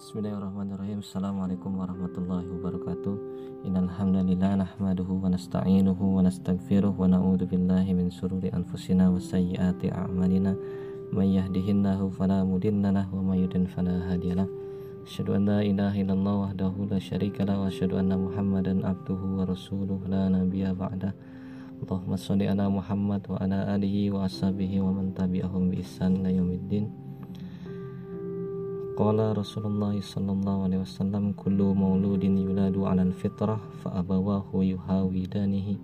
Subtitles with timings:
[0.00, 1.04] Bismillahirrahmanirrahim.
[1.04, 3.20] Assalamualaikum warahmatullahi wabarakatuh.
[3.68, 9.92] Innal hamdalillah nahmaduhu wa nasta'inuhu wa nastaghfiruh wa na'udzu billahi min sururi anfusina wa sayyiati
[9.92, 10.56] a'malina.
[11.12, 14.48] May yahdihillahu fala mudhillalah wa may yudlil fala hadiyalah
[15.04, 20.00] Asyhadu an la ilaha illallah wahdahu la syarikalah wa asyhadu anna Muhammadan abduhu wa rasuluh
[20.08, 21.12] la nabiyya ba'dah
[21.84, 26.32] Allahumma shalli ala Muhammad wa ala alihi wa ashabihi wa man tabi'ahum bi ihsan ila
[26.32, 26.88] yaumiddin
[29.00, 35.80] Qala Rasulullah sallallahu alaihi wasallam kullu mauludin yuladu 'ala al-fitrah fa abawahu yuhawidanihi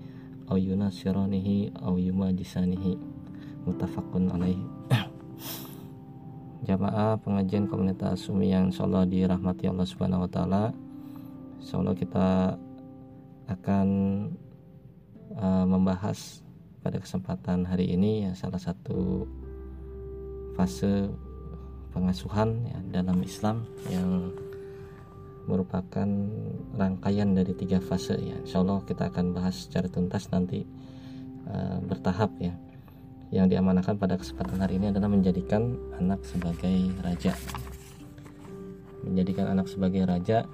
[0.52, 2.92] aw yunasiranihi aw yumajisanihi
[3.64, 4.60] muttafaqun alaih
[6.68, 10.64] Jamaah pengajian komunitas Umi yang insyaallah dirahmati Allah Subhanahu wa taala.
[11.64, 12.60] Insyaallah kita
[13.48, 13.88] akan
[15.40, 16.44] uh, membahas
[16.84, 19.24] pada kesempatan hari ini ya salah satu
[20.52, 21.08] fase
[21.96, 24.36] pengasuhan ya, dalam Islam yang
[25.48, 26.04] merupakan
[26.76, 28.36] rangkaian dari tiga fase ya.
[28.44, 30.68] Insya Allah kita akan bahas secara tuntas nanti
[31.48, 32.52] uh, bertahap ya.
[33.32, 37.32] Yang diamanahkan pada kesempatan hari ini adalah menjadikan anak sebagai raja.
[39.02, 40.44] Menjadikan anak sebagai raja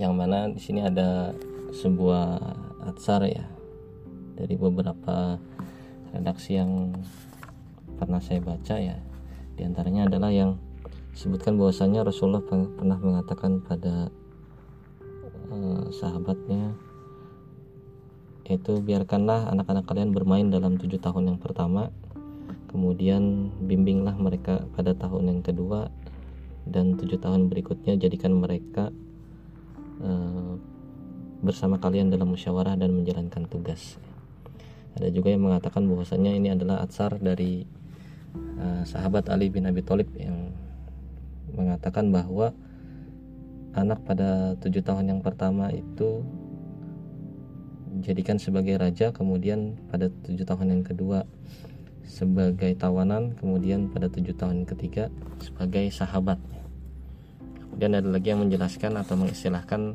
[0.00, 1.36] yang mana di sini ada
[1.76, 2.40] sebuah
[2.88, 3.44] atsar ya
[4.34, 5.36] dari beberapa
[6.16, 6.96] redaksi yang
[8.00, 8.96] pernah saya baca ya
[9.60, 10.56] di antaranya adalah yang
[11.12, 14.08] disebutkan bahwasanya Rasulullah pernah mengatakan pada
[15.52, 16.72] uh, sahabatnya
[18.48, 21.92] yaitu biarkanlah anak-anak kalian bermain dalam tujuh tahun yang pertama
[22.72, 25.92] kemudian bimbinglah mereka pada tahun yang kedua
[26.64, 28.88] dan tujuh tahun berikutnya jadikan mereka
[30.00, 30.56] uh,
[31.44, 34.00] bersama kalian dalam musyawarah dan menjalankan tugas.
[34.96, 37.79] Ada juga yang mengatakan bahwasanya ini adalah atsar dari
[38.36, 40.52] uh, sahabat Ali bin Abi Thalib yang
[41.54, 42.54] mengatakan bahwa
[43.74, 46.26] anak pada tujuh tahun yang pertama itu
[47.90, 51.26] dijadikan sebagai raja kemudian pada tujuh tahun yang kedua
[52.06, 56.38] sebagai tawanan kemudian pada tujuh tahun ketiga sebagai sahabat.
[57.70, 59.94] Kemudian ada lagi yang menjelaskan atau mengistilahkan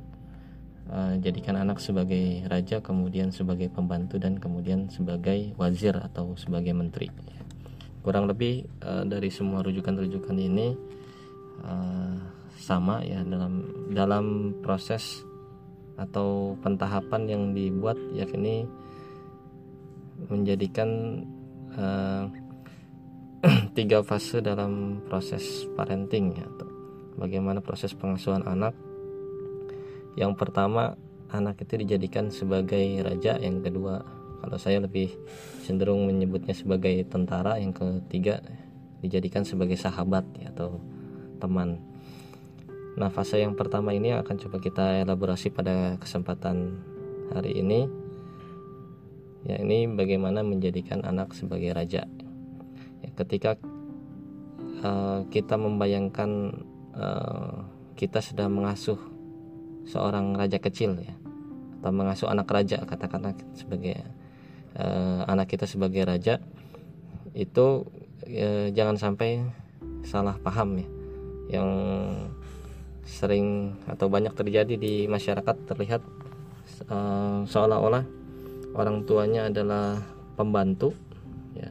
[0.90, 7.12] uh, jadikan anak sebagai raja kemudian sebagai pembantu dan kemudian sebagai wazir atau sebagai menteri
[8.06, 10.78] kurang lebih uh, dari semua rujukan-rujukan ini
[11.66, 12.22] uh,
[12.62, 15.26] sama ya dalam dalam proses
[15.98, 18.70] atau pentahapan yang dibuat yakni
[20.30, 21.24] menjadikan
[21.74, 22.30] uh,
[23.78, 26.70] tiga fase dalam proses parenting ya atau
[27.18, 28.78] bagaimana proses pengasuhan anak.
[30.16, 30.96] Yang pertama
[31.34, 34.00] anak itu dijadikan sebagai raja yang kedua
[34.46, 35.10] kalau saya lebih
[35.66, 38.46] cenderung menyebutnya sebagai tentara yang ketiga
[39.02, 40.78] dijadikan sebagai sahabat ya, atau
[41.42, 41.82] teman.
[42.94, 46.78] Nah fase yang pertama ini akan coba kita elaborasi pada kesempatan
[47.34, 47.90] hari ini
[49.50, 52.06] ya ini bagaimana menjadikan anak sebagai raja.
[53.02, 53.58] Ya, ketika
[54.86, 56.62] uh, kita membayangkan
[56.94, 57.66] uh,
[57.98, 59.02] kita sedang mengasuh
[59.90, 61.18] seorang raja kecil ya
[61.86, 64.02] atau mengasuh anak raja katakanlah sebagai
[64.76, 66.40] uh, anak kita sebagai raja
[67.36, 67.88] itu
[68.28, 69.44] uh, jangan sampai
[70.08, 70.88] salah paham ya.
[71.60, 71.70] Yang
[73.06, 76.02] sering atau banyak terjadi di masyarakat terlihat
[76.90, 78.04] uh, seolah-olah
[78.74, 80.02] orang tuanya adalah
[80.36, 80.92] pembantu
[81.54, 81.70] ya.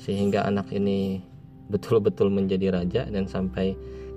[0.00, 1.22] Sehingga anak ini
[1.70, 3.72] betul-betul menjadi raja dan sampai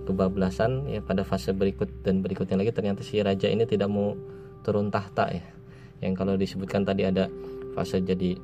[0.06, 4.13] kebablasan ya pada fase berikut dan berikutnya lagi ternyata si raja ini tidak mau
[4.62, 5.46] turun tahta ya.
[6.03, 7.31] Yang kalau disebutkan tadi ada
[7.75, 8.40] fase jadi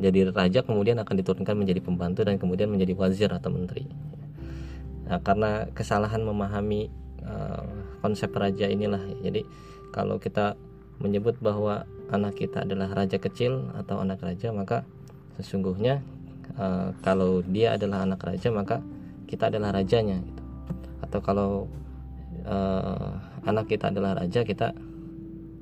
[0.00, 3.84] jadi raja kemudian akan diturunkan menjadi pembantu dan kemudian menjadi wazir atau menteri.
[5.04, 6.88] Nah, karena kesalahan memahami
[7.20, 7.68] uh,
[8.00, 9.44] konsep raja inilah, jadi
[9.92, 10.56] kalau kita
[10.96, 14.88] menyebut bahwa anak kita adalah raja kecil atau anak raja, maka
[15.36, 16.00] sesungguhnya
[16.56, 18.80] uh, kalau dia adalah anak raja, maka
[19.28, 20.24] kita adalah rajanya.
[20.24, 20.42] Gitu.
[21.04, 21.68] Atau kalau
[22.48, 23.12] uh,
[23.44, 24.72] anak kita adalah raja, kita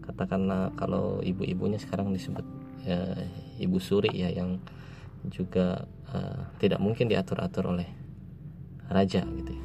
[0.07, 3.01] katakanlah kalau ibu-ibunya sekarang disebut ya,
[3.61, 4.61] ibu suri ya yang
[5.29, 7.89] juga uh, tidak mungkin diatur-atur oleh
[8.89, 9.65] raja gitu ya.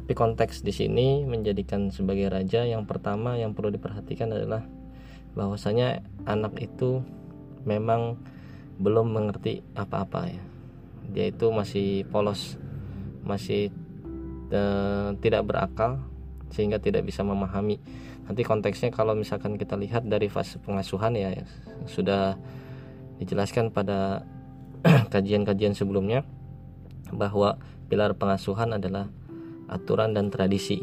[0.00, 4.64] Tapi konteks di sini menjadikan sebagai raja yang pertama yang perlu diperhatikan adalah
[5.36, 7.04] bahwasanya anak itu
[7.68, 8.16] memang
[8.80, 10.42] belum mengerti apa-apa ya.
[11.12, 12.56] Dia itu masih polos,
[13.20, 13.68] masih
[14.48, 16.00] uh, tidak berakal
[16.48, 17.76] sehingga tidak bisa memahami
[18.28, 21.32] nanti konteksnya kalau misalkan kita lihat dari fase pengasuhan ya
[21.88, 22.36] sudah
[23.16, 24.22] dijelaskan pada
[25.12, 26.22] kajian-kajian sebelumnya
[27.10, 27.56] bahwa
[27.88, 29.08] pilar pengasuhan adalah
[29.68, 30.78] aturan dan tradisi.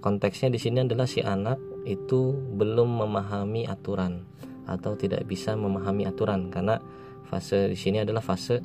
[0.00, 4.24] Konteksnya di sini adalah si anak itu belum memahami aturan
[4.68, 6.80] atau tidak bisa memahami aturan karena
[7.28, 8.60] fase di sini adalah fase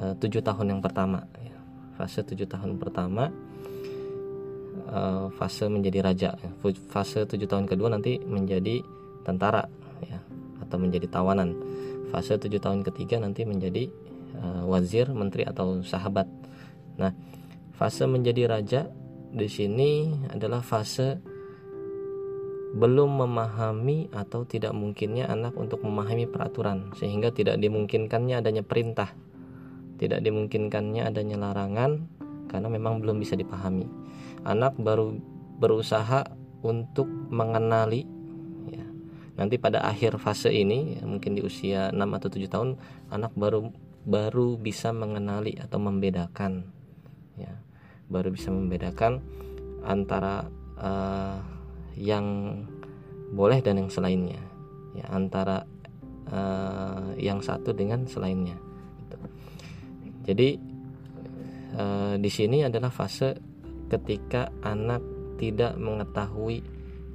[0.00, 1.24] eh, tujuh tahun yang pertama.
[1.96, 3.32] Fase tujuh tahun pertama
[4.88, 6.30] uh, fase menjadi raja.
[6.90, 8.80] Fase tujuh tahun kedua nanti menjadi
[9.24, 9.64] tentara
[10.04, 10.18] ya
[10.64, 11.56] atau menjadi tawanan.
[12.12, 13.88] Fase tujuh tahun ketiga nanti menjadi
[14.38, 16.28] uh, wazir, menteri atau sahabat.
[17.00, 17.10] Nah,
[17.74, 18.86] fase menjadi raja
[19.34, 21.18] di sini adalah fase
[22.74, 29.14] belum memahami atau tidak mungkinnya anak untuk memahami peraturan sehingga tidak dimungkinkannya adanya perintah
[29.94, 32.10] tidak dimungkinkannya adanya larangan
[32.50, 33.86] karena memang belum bisa dipahami
[34.44, 35.16] anak baru
[35.58, 36.24] berusaha
[36.64, 38.04] untuk mengenali
[38.72, 38.86] ya.
[39.36, 42.70] nanti pada akhir fase ini ya, mungkin di usia 6 atau 7 tahun
[43.12, 43.68] anak baru
[44.04, 46.68] baru bisa mengenali atau membedakan
[47.40, 47.52] ya
[48.08, 49.24] baru bisa membedakan
[49.84, 50.44] antara
[50.76, 51.40] uh,
[51.96, 52.58] yang
[53.32, 54.40] boleh dan yang selainnya
[54.92, 55.64] ya antara
[56.28, 58.56] uh, yang satu dengan selainnya
[59.00, 59.16] gitu.
[60.28, 60.48] jadi
[61.76, 63.53] uh, di sini adalah fase
[63.88, 65.02] ketika anak
[65.36, 66.62] tidak mengetahui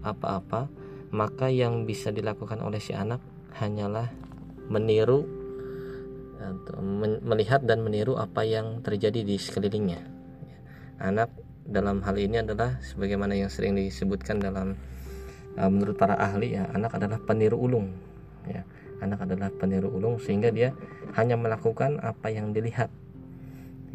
[0.04, 0.69] apa-apa
[1.10, 3.19] maka yang bisa dilakukan oleh si anak
[3.57, 4.10] hanyalah
[4.69, 5.25] meniru
[6.39, 6.80] atau
[7.25, 10.00] melihat dan meniru apa yang terjadi di sekelilingnya.
[11.01, 11.33] Anak
[11.68, 14.74] dalam hal ini adalah sebagaimana yang sering disebutkan dalam
[15.60, 17.92] uh, menurut para ahli ya anak adalah peniru ulung
[18.48, 18.63] ya.
[19.00, 20.75] Anak adalah peniru ulung sehingga dia
[21.15, 22.92] hanya melakukan apa yang dilihat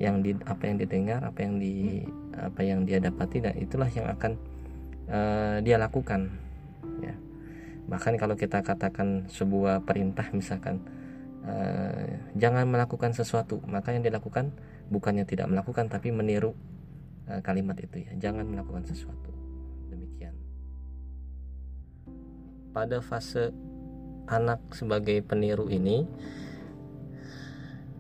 [0.01, 2.03] yang di apa yang didengar apa yang di
[2.39, 4.33] apa yang dia dapati dan itulah yang akan
[5.09, 6.31] uh, dia lakukan
[7.01, 7.15] ya.
[7.85, 10.83] Bahkan kalau kita katakan sebuah perintah misalkan
[11.47, 14.51] uh, jangan melakukan sesuatu maka yang dilakukan
[14.89, 16.57] bukannya tidak melakukan tapi meniru
[17.25, 18.13] Eh, kalimat itu ya.
[18.21, 19.33] Jangan melakukan sesuatu.
[19.89, 20.37] Demikian.
[22.77, 23.49] Pada fase
[24.29, 26.05] anak sebagai peniru ini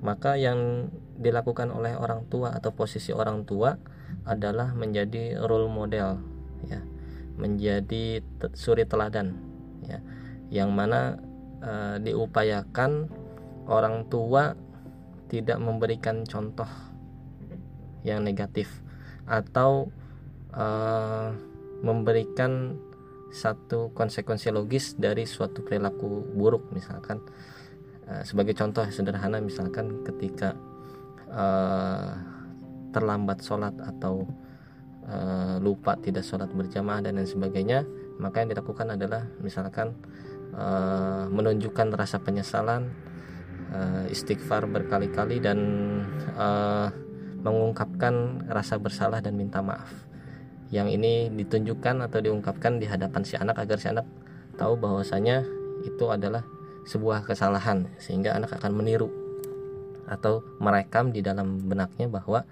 [0.04, 3.80] maka yang dilakukan oleh orang tua atau posisi orang tua
[4.24, 6.20] adalah menjadi role model
[6.68, 6.80] ya.
[7.34, 8.22] Menjadi
[8.54, 9.36] suri teladan
[9.84, 9.98] ya.
[10.52, 11.00] Yang mana
[11.60, 11.72] e,
[12.04, 13.10] diupayakan
[13.68, 14.54] orang tua
[15.28, 16.68] tidak memberikan contoh
[18.04, 18.68] yang negatif
[19.24, 19.88] atau
[20.52, 21.32] uh,
[21.80, 22.76] memberikan
[23.34, 27.18] satu konsekuensi logis dari suatu perilaku buruk misalkan.
[28.04, 30.52] Uh, sebagai contoh sederhana misalkan ketika
[31.32, 32.33] uh,
[32.94, 34.22] terlambat sholat atau
[35.10, 37.82] uh, lupa tidak sholat berjamaah dan lain sebagainya
[38.22, 39.98] maka yang dilakukan adalah misalkan
[40.54, 42.94] uh, menunjukkan rasa penyesalan
[43.74, 45.58] uh, istighfar berkali-kali dan
[46.38, 46.88] uh,
[47.44, 49.90] mengungkapkan rasa bersalah dan minta maaf.
[50.72, 54.08] Yang ini ditunjukkan atau diungkapkan di hadapan si anak agar si anak
[54.56, 55.44] tahu bahwasanya
[55.84, 56.42] itu adalah
[56.88, 59.12] sebuah kesalahan sehingga anak akan meniru
[60.08, 62.44] atau merekam di dalam benaknya bahwa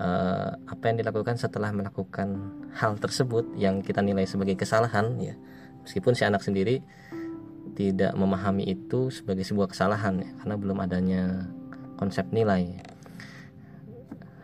[0.00, 2.40] uh, apa yang dilakukan setelah melakukan
[2.72, 5.36] hal tersebut yang kita nilai sebagai kesalahan ya
[5.84, 6.80] meskipun si anak sendiri
[7.76, 11.22] tidak memahami itu sebagai sebuah kesalahan ya karena belum adanya
[12.00, 12.80] konsep nilai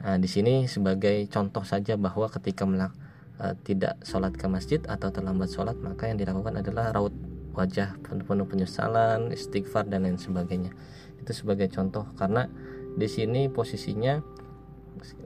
[0.06, 2.94] Nah, di sini sebagai contoh saja bahwa ketika melak,
[3.42, 7.10] uh, tidak sholat ke masjid atau terlambat sholat maka yang dilakukan adalah raut
[7.58, 10.70] wajah penuh-penuh penyesalan, istighfar dan lain sebagainya.
[11.18, 12.46] Itu sebagai contoh karena
[12.94, 14.22] di sini posisinya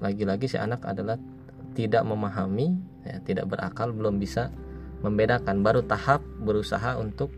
[0.02, 1.16] lagi-lagi si anak adalah
[1.74, 2.74] tidak memahami,
[3.06, 4.50] ya, tidak berakal, belum bisa
[5.00, 5.62] membedakan.
[5.62, 7.30] Baru tahap berusaha untuk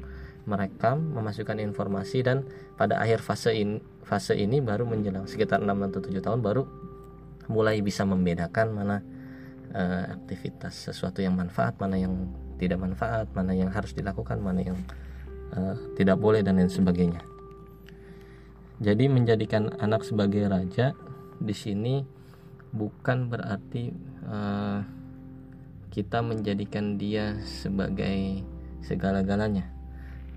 [0.49, 2.43] merekam, memasukkan informasi dan
[2.75, 6.67] pada akhir fase ini fase ini baru menjelang sekitar 6 atau 7 tahun baru
[7.47, 8.97] mulai bisa membedakan mana
[9.73, 14.79] uh, aktivitas sesuatu yang manfaat mana yang tidak manfaat mana yang harus dilakukan mana yang
[15.55, 17.23] uh, tidak boleh dan lain sebagainya
[18.83, 20.93] jadi menjadikan anak sebagai raja
[21.39, 22.03] di sini
[22.73, 23.93] bukan berarti
[24.25, 24.81] uh,
[25.93, 28.43] kita menjadikan dia sebagai
[28.83, 29.69] segala-galanya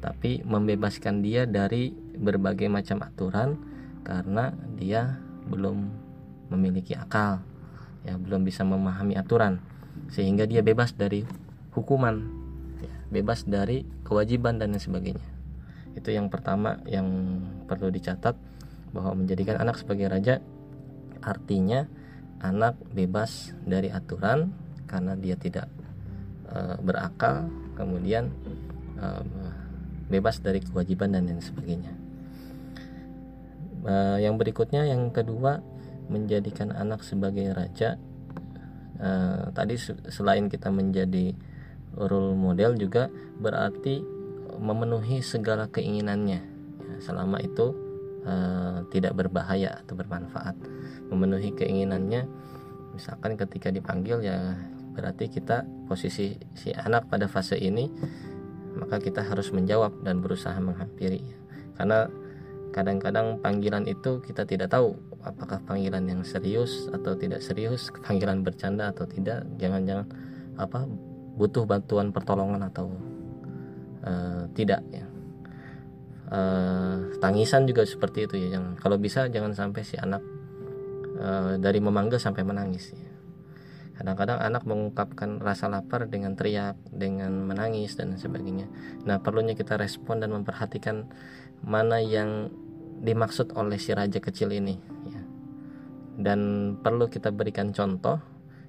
[0.04, 3.58] tapi membebaskan dia dari berbagai macam aturan
[4.06, 5.18] karena dia
[5.50, 5.90] belum
[6.54, 7.42] memiliki akal
[8.06, 9.58] ya belum bisa memahami aturan
[10.14, 11.26] sehingga dia bebas dari
[11.74, 12.22] hukuman
[12.80, 15.28] ya, bebas dari kewajiban dan lain sebagainya.
[15.96, 17.08] Itu yang pertama yang
[17.66, 18.36] perlu dicatat
[18.92, 20.40] bahwa menjadikan anak sebagai raja
[21.24, 21.88] artinya
[22.44, 24.52] anak bebas dari aturan
[24.86, 25.72] karena dia tidak
[26.50, 28.32] e, berakal kemudian
[29.00, 29.06] e,
[30.12, 31.94] bebas dari kewajiban dan lain sebagainya.
[33.86, 35.64] E, yang berikutnya yang kedua
[36.10, 37.98] menjadikan anak sebagai raja.
[38.96, 39.76] Uh, tadi
[40.08, 41.36] selain kita menjadi
[42.00, 43.12] role model juga
[43.44, 44.00] berarti
[44.56, 46.40] memenuhi segala keinginannya.
[46.80, 47.76] Ya, selama itu
[48.26, 50.58] uh, tidak berbahaya atau bermanfaat.
[51.14, 52.28] Memenuhi keinginannya.
[52.98, 54.58] Misalkan ketika dipanggil ya
[54.96, 57.92] berarti kita posisi si anak pada fase ini
[58.80, 61.24] maka kita harus menjawab dan berusaha menghampiri.
[61.80, 62.08] Karena
[62.76, 68.92] kadang-kadang panggilan itu kita tidak tahu apakah panggilan yang serius atau tidak serius panggilan bercanda
[68.92, 69.48] atau tidak.
[69.60, 70.08] Jangan-jangan
[70.60, 70.88] apa
[71.36, 72.92] butuh bantuan pertolongan atau
[74.08, 75.04] uh, tidak ya
[76.30, 78.58] uh, tangisan juga seperti itu ya.
[78.58, 80.22] Jangan kalau bisa jangan sampai si anak
[81.20, 83.12] uh, dari memanggil sampai menangis ya.
[83.96, 88.68] Kadang-kadang anak mengungkapkan rasa lapar dengan teriak dengan menangis dan sebagainya.
[89.08, 91.08] Nah perlunya kita respon dan memperhatikan
[91.64, 92.52] mana yang
[93.00, 94.76] dimaksud oleh si raja kecil ini
[95.08, 95.22] ya.
[96.16, 96.40] dan
[96.80, 98.20] perlu kita berikan contoh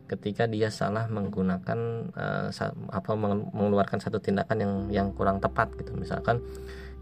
[0.07, 1.79] ketika dia salah menggunakan
[2.15, 2.49] uh,
[2.95, 3.13] apa
[3.55, 5.99] mengeluarkan satu tindakan yang yang kurang tepat gitu.
[5.99, 6.39] Misalkan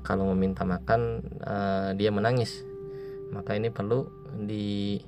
[0.04, 2.62] kalau meminta makan uh, dia menangis.
[3.32, 4.04] Maka ini perlu
[4.44, 5.00] di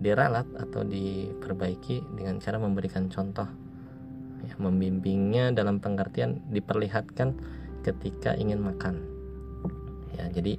[0.00, 3.46] diralat atau diperbaiki dengan cara memberikan contoh.
[4.44, 7.36] Ya, membimbingnya dalam pengertian diperlihatkan
[7.84, 9.04] ketika ingin makan.
[10.16, 10.56] Ya jadi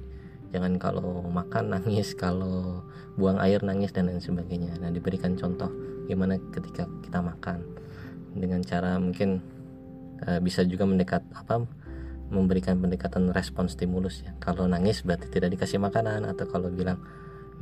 [0.54, 2.86] jangan kalau makan nangis kalau
[3.18, 4.78] buang air nangis dan lain sebagainya.
[4.78, 5.68] Nah diberikan contoh
[6.06, 7.66] gimana ketika kita makan.
[8.36, 9.42] Dengan cara mungkin
[10.22, 11.66] uh, bisa juga mendekat apa
[12.32, 14.34] memberikan pendekatan respon stimulus ya.
[14.42, 16.98] Kalau nangis berarti tidak dikasih makanan atau kalau bilang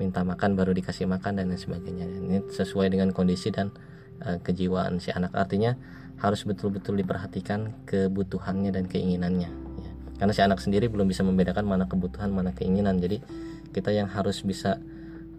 [0.01, 2.05] minta makan baru dikasih makan dan lain sebagainya.
[2.09, 3.71] Ini sesuai dengan kondisi dan
[4.25, 5.37] uh, kejiwaan si anak.
[5.37, 5.77] Artinya
[6.19, 9.75] harus betul-betul diperhatikan kebutuhannya dan keinginannya
[10.19, 13.03] karena si anak sendiri belum bisa membedakan mana kebutuhan mana keinginan.
[13.03, 13.19] Jadi
[13.75, 14.79] kita yang harus bisa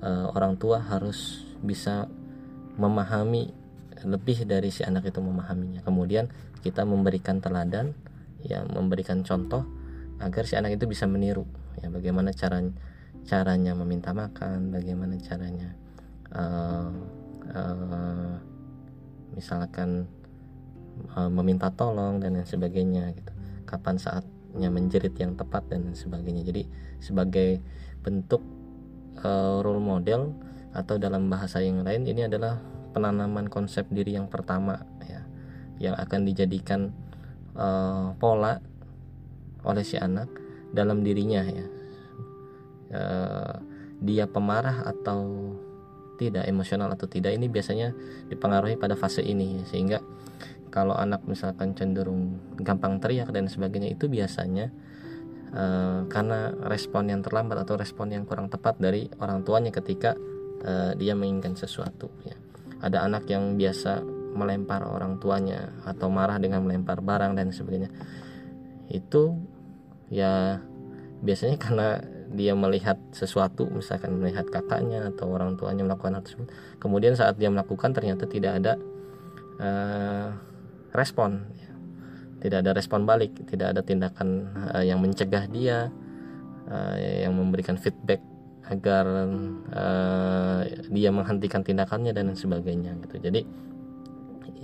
[0.03, 2.11] uh, orang tua harus bisa
[2.75, 3.55] memahami
[4.03, 5.79] lebih dari si anak itu memahaminya.
[5.79, 6.27] Kemudian
[6.59, 7.95] kita memberikan teladan
[8.45, 9.65] ya memberikan contoh
[10.21, 11.43] agar si anak itu bisa meniru
[11.81, 12.61] ya bagaimana cara
[13.25, 15.73] caranya meminta makan bagaimana caranya
[16.31, 16.93] uh,
[17.51, 18.33] uh,
[19.35, 20.07] misalkan
[21.13, 23.31] uh, meminta tolong dan lain sebagainya gitu.
[23.67, 24.23] Kapan saat
[24.55, 26.47] nya menjerit yang tepat dan sebagainya.
[26.47, 26.63] Jadi
[27.03, 27.59] sebagai
[27.99, 28.39] bentuk
[29.19, 30.31] uh, role model
[30.71, 32.59] atau dalam bahasa yang lain ini adalah
[32.95, 35.23] penanaman konsep diri yang pertama ya
[35.75, 36.95] yang akan dijadikan
[37.55, 38.59] uh, pola
[39.65, 40.29] oleh si anak
[40.71, 41.67] dalam dirinya ya.
[42.95, 43.55] Uh,
[44.03, 45.51] dia pemarah atau
[46.15, 47.91] tidak emosional atau tidak ini biasanya
[48.31, 49.99] dipengaruhi pada fase ini sehingga
[50.71, 54.71] kalau anak misalkan cenderung gampang teriak dan sebagainya itu biasanya
[55.55, 60.15] uh, karena respon yang terlambat atau respon yang kurang tepat dari orang tuanya ketika
[60.67, 62.35] uh, dia menginginkan sesuatu ya.
[62.83, 64.03] Ada anak yang biasa
[64.35, 67.89] melempar orang tuanya atau marah dengan melempar barang dan sebagainya.
[68.91, 69.39] Itu
[70.11, 70.61] ya
[71.23, 72.03] biasanya karena
[72.35, 76.51] dia melihat sesuatu misalkan melihat kakaknya atau orang tuanya melakukan hal tersebut.
[76.83, 78.73] Kemudian saat dia melakukan ternyata tidak ada
[79.63, 80.29] uh,
[80.91, 81.47] respon.
[82.43, 85.89] Tidak ada respon balik tidak ada tindakan uh, yang mencegah dia
[86.69, 88.21] uh, yang memberikan feedback
[88.65, 89.05] agar
[89.73, 93.21] uh, dia menghentikan tindakannya dan sebagainya gitu.
[93.21, 93.41] Jadi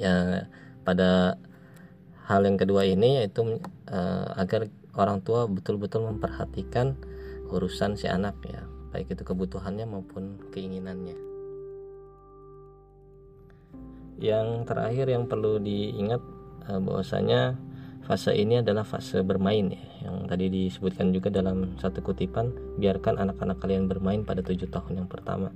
[0.01, 0.49] ya
[0.81, 1.37] pada
[2.25, 3.61] hal yang kedua ini yaitu
[3.93, 4.65] uh, agar
[4.97, 6.97] orang tua betul-betul memperhatikan
[7.51, 11.15] urusan si anak ya baik itu kebutuhannya maupun keinginannya.
[14.21, 16.21] Yang terakhir yang perlu diingat
[16.67, 17.55] uh, bahwasanya
[18.03, 23.61] fase ini adalah fase bermain ya yang tadi disebutkan juga dalam satu kutipan biarkan anak-anak
[23.61, 25.49] kalian bermain pada tujuh tahun yang pertama.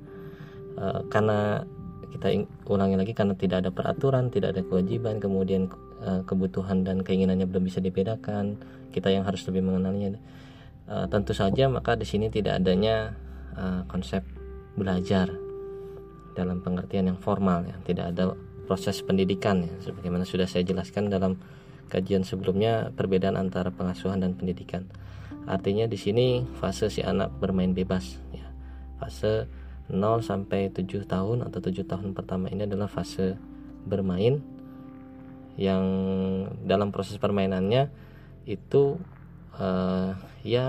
[0.75, 1.63] Uh, karena
[2.15, 2.31] kita
[2.71, 5.67] ulangi lagi karena tidak ada peraturan tidak ada kewajiban kemudian
[5.99, 8.55] uh, kebutuhan dan keinginannya belum bisa dibedakan
[8.95, 10.15] kita yang harus lebih mengenalnya
[10.87, 13.13] uh, tentu saja maka di sini tidak adanya
[13.59, 14.23] uh, konsep
[14.75, 15.31] belajar
[16.35, 17.75] dalam pengertian yang formal ya.
[17.81, 18.35] Tidak ada
[18.67, 19.73] proses pendidikan ya.
[19.89, 21.39] Sebagaimana sudah saya jelaskan dalam
[21.87, 24.85] kajian sebelumnya perbedaan antara pengasuhan dan pendidikan.
[25.47, 28.45] Artinya di sini fase si anak bermain bebas ya.
[28.99, 29.47] Fase
[29.91, 33.37] 0 sampai 7 tahun atau 7 tahun pertama ini adalah fase
[33.85, 34.41] bermain
[35.55, 35.85] yang
[36.65, 37.87] dalam proses permainannya
[38.49, 38.99] itu
[39.55, 40.67] uh, ya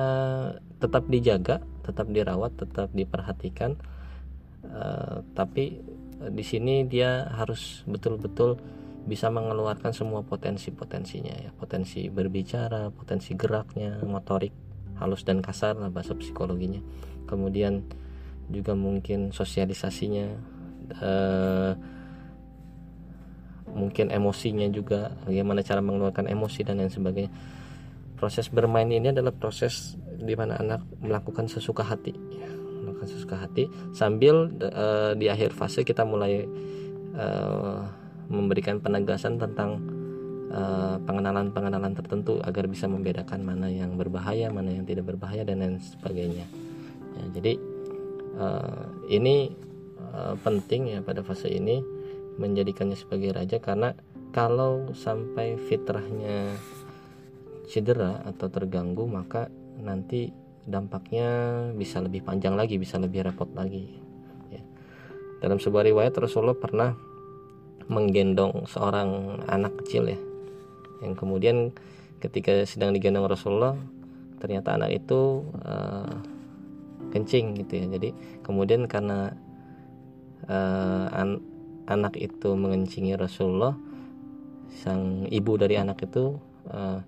[0.78, 3.80] tetap dijaga tetap dirawat tetap diperhatikan
[4.68, 5.80] uh, tapi
[6.16, 8.56] di sini dia harus betul-betul
[9.06, 11.50] bisa mengeluarkan semua potensi-potensinya ya.
[11.54, 14.50] Potensi berbicara potensi geraknya motorik
[14.98, 16.82] halus dan kasar lah bahasa psikologinya.
[17.30, 17.86] Kemudian
[18.46, 20.26] juga mungkin sosialisasinya
[21.02, 21.72] uh,
[23.76, 27.32] mungkin emosinya juga bagaimana cara mengeluarkan emosi dan lain sebagainya.
[28.16, 32.16] Proses bermain ini adalah proses di mana anak melakukan sesuka hati.
[32.80, 36.48] Melakukan sesuka hati sambil uh, di akhir fase kita mulai
[37.12, 37.84] uh,
[38.32, 39.94] memberikan penegasan tentang
[41.04, 45.76] pengenalan-pengenalan uh, tertentu agar bisa membedakan mana yang berbahaya mana yang tidak berbahaya dan lain
[45.82, 46.46] sebagainya.
[47.18, 47.58] Ya, jadi
[48.36, 49.52] uh, ini
[50.14, 51.80] uh, penting ya pada fase ini
[52.36, 53.96] menjadikannya sebagai raja karena
[54.30, 56.52] kalau sampai fitrahnya
[57.66, 59.48] cedera atau terganggu maka
[59.80, 60.30] nanti
[60.66, 61.28] dampaknya
[61.74, 63.96] bisa lebih panjang lagi bisa lebih repot lagi
[64.52, 64.62] ya.
[65.40, 66.92] dalam sebuah riwayat Rasulullah pernah
[67.86, 70.18] menggendong seorang anak kecil ya
[71.00, 71.70] yang kemudian
[72.18, 73.78] ketika sedang digendong Rasulullah
[74.42, 76.35] ternyata anak itu uh,
[77.16, 77.86] kencing gitu ya.
[77.96, 78.12] Jadi
[78.44, 79.32] kemudian karena
[80.44, 81.40] uh, an
[81.88, 83.72] anak itu mengencingi Rasulullah
[84.76, 86.36] sang ibu dari anak itu
[86.68, 87.00] uh,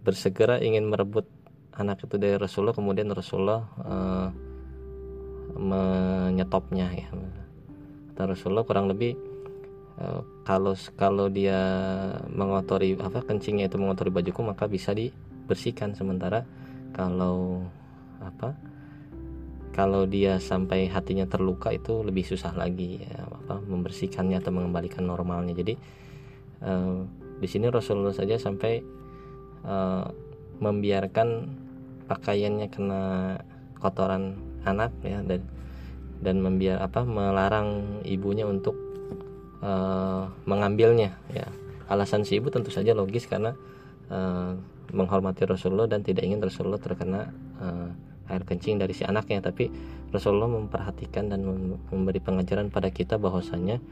[0.00, 1.28] bersegera ingin merebut
[1.76, 2.72] anak itu dari Rasulullah.
[2.72, 4.28] Kemudian Rasulullah uh,
[5.60, 7.08] menyetopnya ya.
[8.16, 9.30] Kata Rasulullah kurang lebih
[10.48, 11.60] kalau kalau dia
[12.32, 15.92] mengotori apa kencingnya itu mengotori bajuku maka bisa dibersihkan.
[15.92, 16.40] Sementara
[16.96, 17.68] kalau
[18.20, 18.56] apa
[19.70, 25.54] kalau dia sampai hatinya terluka itu lebih susah lagi ya, apa membersihkannya atau mengembalikan normalnya.
[25.54, 25.74] Jadi
[26.66, 27.06] uh,
[27.38, 28.82] di sini Rasulullah saja sampai
[29.64, 30.04] uh,
[30.60, 31.28] membiarkan
[32.10, 33.02] pakaiannya kena
[33.78, 34.36] kotoran
[34.66, 35.40] anak ya dan
[36.20, 38.76] dan membiar apa melarang ibunya untuk
[39.62, 41.48] uh, mengambilnya ya.
[41.90, 43.54] Alasan si ibu tentu saja logis karena
[44.10, 44.54] uh,
[44.90, 49.42] menghormati Rasulullah dan tidak ingin Rasulullah terkena uh, air kencing dari si anaknya.
[49.42, 49.66] Tapi
[50.14, 51.42] Rasulullah memperhatikan dan
[51.90, 53.82] memberi pengajaran pada kita bahwasanya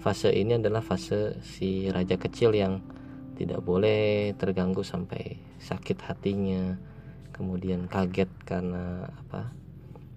[0.00, 2.82] fase ini adalah fase si raja kecil yang
[3.38, 6.76] tidak boleh terganggu sampai sakit hatinya
[7.32, 9.50] kemudian kaget karena apa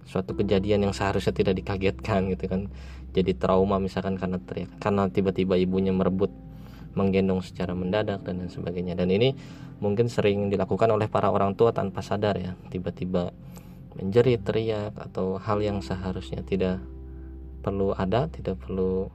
[0.06, 2.70] suatu kejadian yang seharusnya tidak dikagetkan gitu kan.
[3.16, 6.30] Jadi trauma misalkan karena teriak karena tiba-tiba ibunya merebut
[6.96, 8.94] menggendong secara mendadak dan lain sebagainya.
[8.96, 9.36] Dan ini
[9.80, 12.52] mungkin sering dilakukan oleh para orang tua tanpa sadar ya.
[12.72, 13.32] Tiba-tiba
[13.96, 16.80] menjerit, teriak atau hal yang seharusnya tidak
[17.64, 19.08] perlu ada, tidak perlu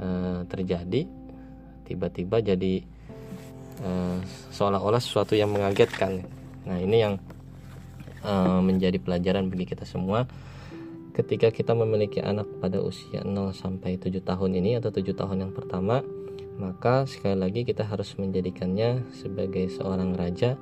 [0.00, 1.04] uh, terjadi,
[1.84, 2.86] tiba-tiba jadi
[3.82, 4.18] uh,
[4.54, 6.24] seolah-olah sesuatu yang mengagetkan.
[6.64, 7.14] Nah, ini yang
[8.24, 10.24] uh, menjadi pelajaran bagi kita semua
[11.10, 15.52] ketika kita memiliki anak pada usia 0 sampai 7 tahun ini atau 7 tahun yang
[15.52, 16.00] pertama
[16.60, 20.54] maka sekali lagi kita harus menjadikannya sebagai seorang raja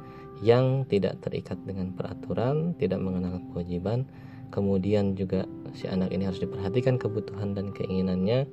[0.45, 4.07] yang tidak terikat dengan peraturan, tidak mengenal kewajiban.
[4.49, 5.45] Kemudian juga
[5.77, 8.49] si anak ini harus diperhatikan kebutuhan dan keinginannya.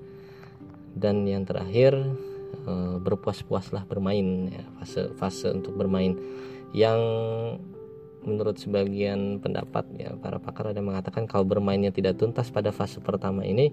[0.95, 1.95] Dan yang terakhir
[2.65, 6.15] eh, berpuas-puaslah bermain ya, fase fase untuk bermain
[6.75, 6.99] yang
[8.25, 13.45] menurut sebagian pendapat ya para pakar ada mengatakan kalau bermainnya tidak tuntas pada fase pertama
[13.45, 13.69] ini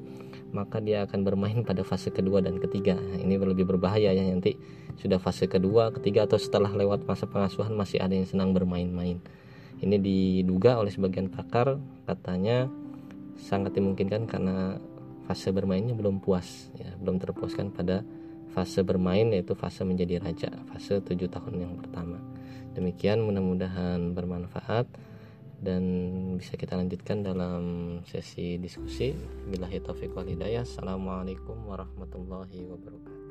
[0.52, 4.54] maka dia akan bermain pada fase kedua dan ketiga nah, ini lebih berbahaya ya nanti
[5.00, 9.22] sudah fase kedua ketiga atau setelah lewat masa pengasuhan masih ada yang senang bermain-main
[9.82, 12.68] ini diduga oleh sebagian pakar katanya
[13.40, 14.78] sangat dimungkinkan karena
[15.26, 18.04] fase bermainnya belum puas ya belum terpuaskan pada
[18.52, 22.20] fase bermain yaitu fase menjadi raja fase tujuh tahun yang pertama
[22.72, 24.88] Demikian mudah-mudahan bermanfaat
[25.62, 25.82] dan
[26.40, 27.62] bisa kita lanjutkan dalam
[28.08, 29.12] sesi diskusi.
[29.52, 30.64] Billahi taufiq wal hidayah.
[30.64, 33.21] Assalamualaikum warahmatullahi wabarakatuh.